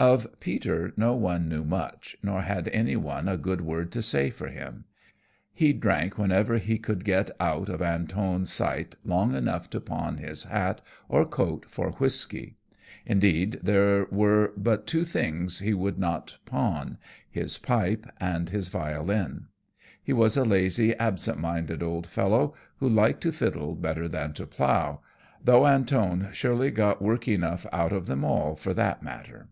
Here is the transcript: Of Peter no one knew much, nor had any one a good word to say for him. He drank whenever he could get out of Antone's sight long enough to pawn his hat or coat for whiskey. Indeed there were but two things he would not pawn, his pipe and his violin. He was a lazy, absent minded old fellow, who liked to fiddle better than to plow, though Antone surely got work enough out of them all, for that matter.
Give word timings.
Of 0.00 0.38
Peter 0.38 0.92
no 0.96 1.16
one 1.16 1.48
knew 1.48 1.64
much, 1.64 2.16
nor 2.22 2.42
had 2.42 2.68
any 2.68 2.94
one 2.94 3.26
a 3.26 3.36
good 3.36 3.62
word 3.62 3.90
to 3.90 4.00
say 4.00 4.30
for 4.30 4.46
him. 4.46 4.84
He 5.52 5.72
drank 5.72 6.16
whenever 6.16 6.58
he 6.58 6.78
could 6.78 7.04
get 7.04 7.32
out 7.40 7.68
of 7.68 7.82
Antone's 7.82 8.52
sight 8.52 8.94
long 9.04 9.34
enough 9.34 9.68
to 9.70 9.80
pawn 9.80 10.18
his 10.18 10.44
hat 10.44 10.80
or 11.08 11.26
coat 11.26 11.66
for 11.68 11.90
whiskey. 11.90 12.54
Indeed 13.06 13.58
there 13.60 14.04
were 14.12 14.52
but 14.56 14.86
two 14.86 15.04
things 15.04 15.58
he 15.58 15.74
would 15.74 15.98
not 15.98 16.38
pawn, 16.46 16.98
his 17.28 17.58
pipe 17.58 18.06
and 18.20 18.50
his 18.50 18.68
violin. 18.68 19.46
He 20.00 20.12
was 20.12 20.36
a 20.36 20.44
lazy, 20.44 20.94
absent 20.94 21.40
minded 21.40 21.82
old 21.82 22.06
fellow, 22.06 22.54
who 22.76 22.88
liked 22.88 23.20
to 23.24 23.32
fiddle 23.32 23.74
better 23.74 24.06
than 24.06 24.32
to 24.34 24.46
plow, 24.46 25.00
though 25.42 25.66
Antone 25.66 26.28
surely 26.30 26.70
got 26.70 27.02
work 27.02 27.26
enough 27.26 27.66
out 27.72 27.92
of 27.92 28.06
them 28.06 28.22
all, 28.24 28.54
for 28.54 28.72
that 28.74 29.02
matter. 29.02 29.48